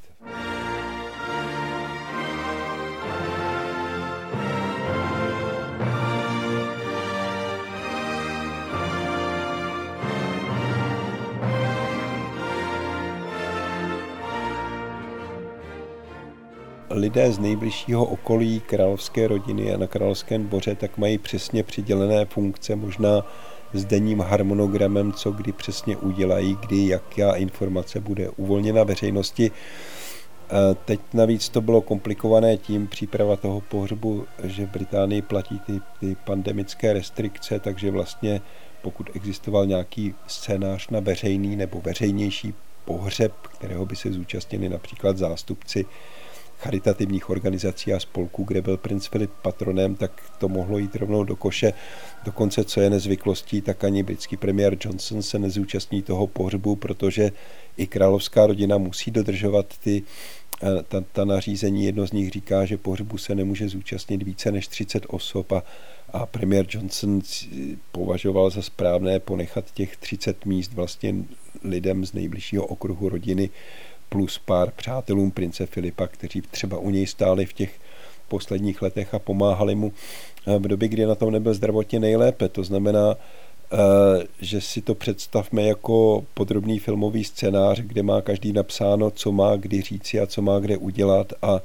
[17.04, 22.76] Lidé z nejbližšího okolí královské rodiny a na královském dvoře tak mají přesně přidělené funkce,
[22.76, 23.26] možná
[23.72, 29.50] s denním harmonogramem, co kdy přesně udělají, kdy jaká informace bude uvolněna veřejnosti.
[30.84, 36.16] Teď navíc to bylo komplikované tím příprava toho pohřbu, že v Británii platí ty, ty
[36.24, 38.40] pandemické restrikce, takže vlastně
[38.82, 45.84] pokud existoval nějaký scénář na veřejný nebo veřejnější pohřeb, kterého by se zúčastnili například zástupci
[46.64, 51.36] charitativních organizací a spolků, kde byl princ Filip patronem, tak to mohlo jít rovnou do
[51.36, 51.72] koše.
[52.24, 57.32] Dokonce, co je nezvyklostí, tak ani britský premiér Johnson se nezúčastní toho pohřbu, protože
[57.76, 60.02] i královská rodina musí dodržovat ty
[60.62, 61.84] eh, ta, ta nařízení.
[61.84, 65.62] Jedno z nich říká, že pohřbu se nemůže zúčastnit více než 30 osob a,
[66.12, 67.20] a premiér Johnson
[67.92, 71.14] považoval za správné ponechat těch 30 míst vlastně
[71.64, 73.50] lidem z nejbližšího okruhu rodiny
[74.14, 77.80] plus pár přátelům prince Filipa, kteří třeba u něj stáli v těch
[78.28, 79.92] posledních letech a pomáhali mu
[80.46, 82.48] eh, v době, kdy na tom nebyl zdravotně nejlépe.
[82.48, 83.76] To znamená, eh,
[84.40, 89.82] že si to představme jako podrobný filmový scénář, kde má každý napsáno, co má kdy
[89.82, 91.60] říci a co má kde udělat a,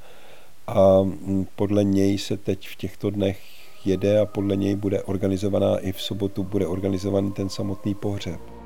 [0.67, 3.39] a mm, podle něj se teď v těchto dnech
[3.85, 8.58] jede a podle něj bude organizovaná i v sobotu bude organizovaný ten samotný pohřeb.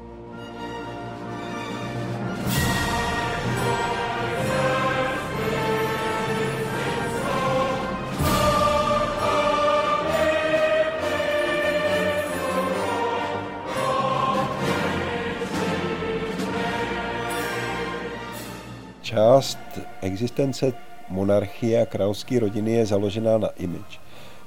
[19.34, 19.58] Část
[20.02, 20.74] existence
[21.10, 24.00] monarchie a královské rodiny je založená na image.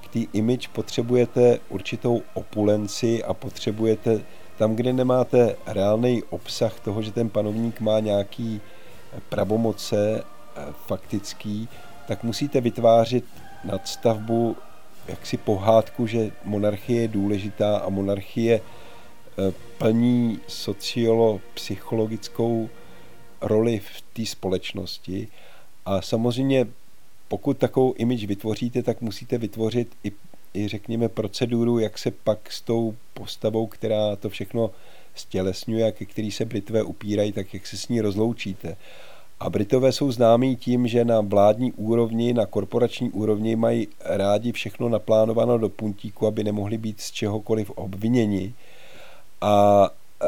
[0.04, 4.20] K té image potřebujete určitou opulenci a potřebujete
[4.58, 8.60] tam, kde nemáte reálný obsah toho, že ten panovník má nějaký
[9.28, 10.24] pravomoce eh,
[10.86, 11.68] faktický,
[12.06, 13.24] tak musíte vytvářet
[13.64, 14.56] nadstavbu
[15.08, 18.62] jaksi pohádku, že monarchie je důležitá a monarchie eh,
[19.78, 22.68] plní sociolo-psychologickou
[23.40, 25.28] roli v té společnosti
[25.86, 26.66] a samozřejmě
[27.28, 30.12] pokud takovou image vytvoříte, tak musíte vytvořit i,
[30.54, 34.70] i řekněme proceduru, jak se pak s tou postavou, která to všechno
[35.14, 38.76] stělesňuje a ke který se Britové upírají, tak jak se s ní rozloučíte.
[39.40, 44.88] A Britové jsou známí tím, že na vládní úrovni, na korporační úrovni mají rádi všechno
[44.88, 48.54] naplánováno do puntíku, aby nemohli být z čehokoliv obviněni.
[49.40, 49.86] A
[50.22, 50.26] e,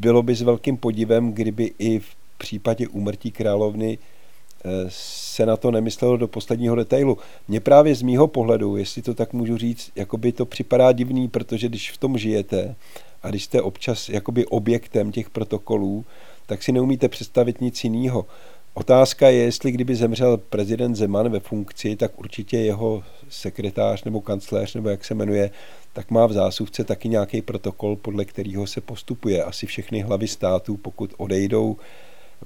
[0.00, 2.06] bylo by s velkým podivem, kdyby i v
[2.36, 7.18] případě úmrtí královny e, se na to nemyslelo do posledního detailu.
[7.48, 11.68] Mně právě z mýho pohledu, jestli to tak můžu říct, jakoby to připadá divný, protože
[11.68, 12.74] když v tom žijete
[13.22, 16.04] a když jste občas jakoby objektem těch protokolů,
[16.46, 18.26] tak si neumíte představit nic jiného.
[18.74, 24.74] Otázka je, jestli kdyby zemřel prezident Zeman ve funkci, tak určitě jeho sekretář nebo kancléř,
[24.74, 25.50] nebo jak se jmenuje,
[25.92, 29.44] tak má v zásuvce taky nějaký protokol, podle kterého se postupuje.
[29.44, 31.76] Asi všechny hlavy států, pokud odejdou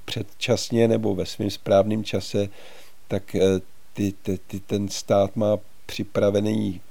[0.05, 2.49] předčasně nebo ve svém správném čase,
[3.07, 3.41] tak eh,
[3.93, 6.81] ty, ty, ty, ten stát má připravený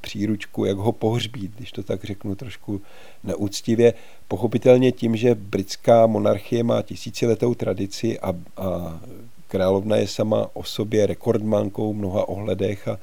[0.00, 2.80] příručku, jak ho pohřbít, když to tak řeknu trošku
[3.24, 3.94] neúctivě.
[4.28, 9.00] Pochopitelně tím, že britská monarchie má tisíciletou tradici a, a
[9.48, 12.98] královna je sama o sobě rekordmankou v mnoha ohledech a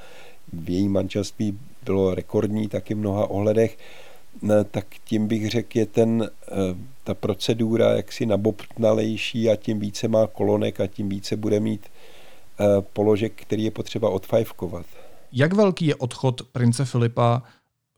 [0.54, 3.78] v její manželství bylo rekordní taky v mnoha ohledech,
[4.72, 6.56] tak tím bych řekl, je ten, eh,
[7.04, 11.82] ta procedura jaksi nabobtnalejší a tím více má kolonek a tím více bude mít
[12.60, 14.86] eh, položek, který je potřeba odfajfkovat.
[15.32, 17.44] Jak velký je odchod prince Filipa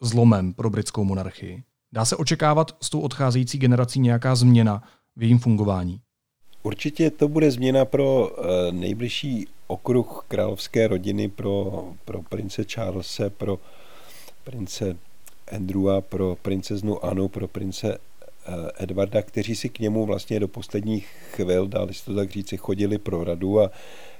[0.02, 1.64] zlomem pro britskou monarchii?
[1.92, 4.84] Dá se očekávat s tou odcházející generací nějaká změna
[5.16, 6.02] v jejím fungování?
[6.64, 13.60] Určitě to bude změna pro eh, nejbližší okruh královské rodiny, pro, pro prince Charlese, pro
[14.44, 14.98] prince
[15.52, 21.08] Andrewa, pro princeznu Anu, pro prince eh, Edvarda, kteří si k němu vlastně do posledních
[21.32, 23.72] chvil, dali se to tak říci, chodili pro radu a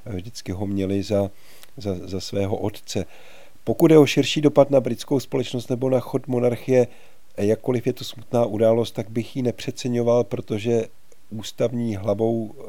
[0.06, 1.32] vždycky ho měli za,
[1.78, 3.06] za, za svého otce.
[3.64, 6.88] Pokud je o širší dopad na britskou společnost nebo na chod monarchie,
[7.38, 10.86] jakkoliv je to smutná událost, tak bych ji nepřeceňoval, protože
[11.30, 12.64] ústavní hlavou eh,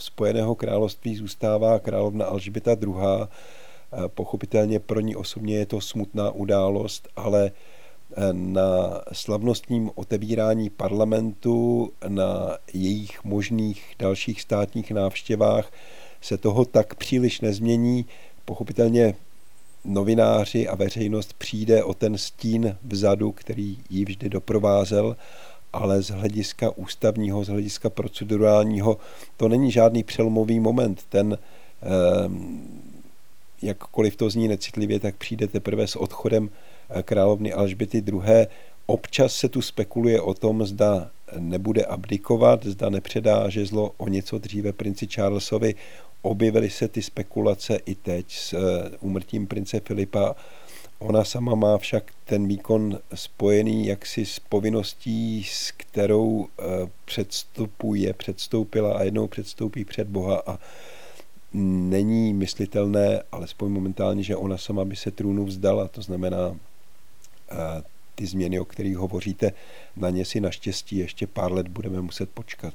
[0.00, 2.94] Spojeného království zůstává královna Alžběta II.
[3.02, 7.71] Eh, pochopitelně pro ní osobně je to smutná událost, ale eh,
[8.32, 15.72] na slavnostním otevírání parlamentu, na jejich možných dalších státních návštěvách
[16.20, 18.06] se toho tak příliš nezmění.
[18.44, 19.14] Pochopitelně
[19.84, 25.16] novináři a veřejnost přijde o ten stín vzadu, který ji vždy doprovázel,
[25.72, 28.96] ale z hlediska ústavního, z hlediska procedurálního,
[29.36, 31.02] to není žádný přelomový moment.
[31.08, 31.38] Ten,
[31.82, 32.62] ehm,
[33.62, 36.50] jakkoliv to zní necitlivě, tak přijde teprve s odchodem
[37.02, 38.46] královny Alžběty II.
[38.86, 44.72] Občas se tu spekuluje o tom, zda nebude abdikovat, zda nepředá žezlo o něco dříve
[44.72, 45.74] princi Charlesovi.
[46.22, 50.34] Objevily se ty spekulace i teď s eh, úmrtím prince Filipa.
[50.98, 56.62] Ona sama má však ten výkon spojený jaksi s povinností, s kterou eh,
[57.04, 60.58] předstupuje, předstoupila a jednou předstoupí před Boha a
[61.54, 65.88] není myslitelné, alespoň momentálně, že ona sama by se trůnu vzdala.
[65.88, 66.56] To znamená,
[68.14, 69.52] ty změny, o kterých hovoříte,
[69.96, 72.74] na ně si naštěstí ještě pár let budeme muset počkat.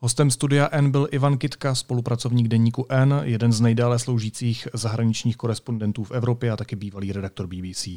[0.00, 6.04] Hostem studia N byl Ivan Kitka, spolupracovník deníku N, jeden z nejdále sloužících zahraničních korespondentů
[6.04, 7.88] v Evropě a taky bývalý redaktor BBC.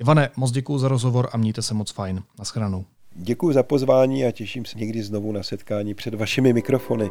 [0.00, 2.22] Ivane, moc děkuji za rozhovor a mějte se moc fajn.
[2.38, 2.84] Naschranou.
[3.16, 7.10] Děkuji za pozvání a těším se někdy znovu na setkání před vašimi mikrofony.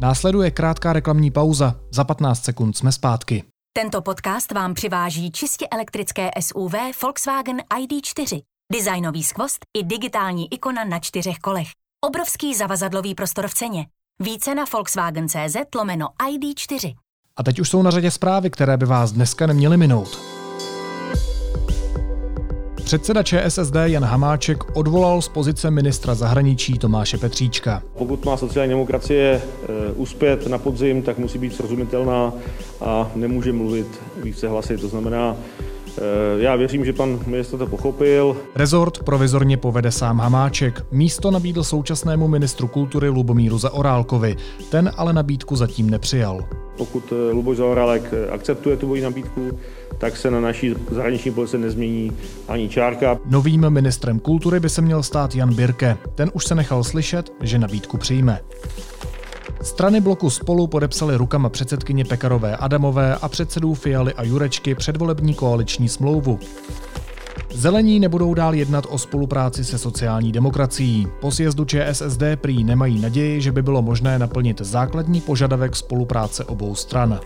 [0.00, 1.80] Následuje krátká reklamní pauza.
[1.90, 3.42] Za 15 sekund jsme zpátky.
[3.78, 8.42] Tento podcast vám přiváží čistě elektrické SUV Volkswagen ID4.
[8.72, 11.68] Designový skvost i digitální ikona na čtyřech kolech.
[12.04, 13.86] Obrovský zavazadlový prostor v ceně.
[14.20, 16.94] Více na Volkswagen.cz lomeno ID4.
[17.36, 20.18] A teď už jsou na řadě zprávy, které by vás dneska neměly minout.
[22.88, 27.82] Předseda ČSSD Jan Hamáček odvolal z pozice ministra zahraničí Tomáše Petříčka.
[27.98, 32.32] Pokud má sociální demokracie e, uspět na podzim, tak musí být srozumitelná
[32.80, 33.86] a nemůže mluvit
[34.22, 34.76] více hlasy.
[34.76, 35.67] To znamená, Eh,
[36.38, 38.36] já věřím, že pan ministr to pochopil.
[38.54, 40.84] Rezort provizorně povede sám Hamáček.
[40.90, 44.36] Místo nabídl současnému ministru kultury Lubomíru Zaorálkovi.
[44.70, 46.44] Ten ale nabídku zatím nepřijal.
[46.76, 49.58] Pokud eh, Luboš Zaorálek eh, akceptuje tu bojí nabídku,
[49.98, 52.12] tak se na naší zahraniční politice nezmění
[52.48, 53.18] ani čárka.
[53.24, 55.96] Novým ministrem kultury by se měl stát Jan Birke.
[56.14, 58.40] Ten už se nechal slyšet, že nabídku přijme.
[59.62, 65.88] Strany bloku spolu podepsaly rukama předsedkyně Pekarové Adamové a předsedů Fialy a Jurečky předvolební koaliční
[65.88, 66.38] smlouvu.
[67.54, 71.06] Zelení nebudou dál jednat o spolupráci se sociální demokracií.
[71.20, 76.74] Po sjezdu ČSSD prý nemají naději, že by bylo možné naplnit základní požadavek spolupráce obou
[76.74, 77.20] stran.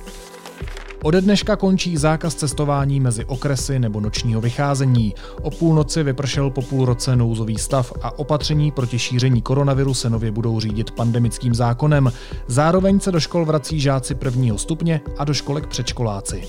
[1.04, 5.14] Ode dneška končí zákaz cestování mezi okresy nebo nočního vycházení.
[5.42, 10.30] O půlnoci vypršel po půl roce nouzový stav a opatření proti šíření koronaviru se nově
[10.30, 12.12] budou řídit pandemickým zákonem.
[12.46, 16.42] Zároveň se do škol vrací žáci prvního stupně a do školek předškoláci.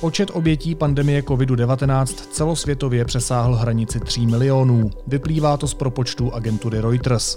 [0.00, 4.90] Počet obětí pandemie COVID-19 celosvětově přesáhl hranici 3 milionů.
[5.06, 7.36] Vyplývá to z propočtu agentury Reuters.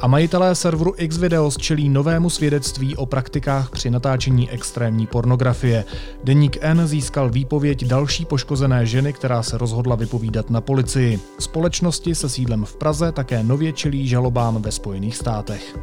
[0.00, 5.84] A majitelé serveru Xvideos čelí novému svědectví o praktikách při natáčení extrémní pornografie.
[6.24, 11.20] Deník N získal výpověď další poškozené ženy, která se rozhodla vypovídat na policii.
[11.38, 15.78] Společnosti se sídlem v Praze také nově čelí žalobám ve Spojených státech.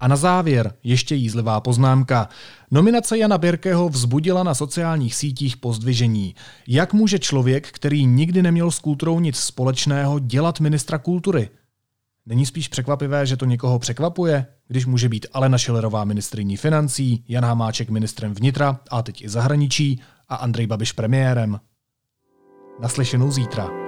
[0.00, 2.28] A na závěr ještě jízlivá poznámka.
[2.70, 6.34] Nominace Jana Birkeho vzbudila na sociálních sítích pozdvižení.
[6.66, 11.50] Jak může člověk, který nikdy neměl s kulturou nic společného, dělat ministra kultury?
[12.26, 17.44] Není spíš překvapivé, že to někoho překvapuje, když může být Alena Šilerová ministriní financí, Jan
[17.44, 21.60] Hamáček ministrem vnitra a teď i zahraničí a Andrej Babiš premiérem?
[22.80, 23.87] Naslyšenou zítra.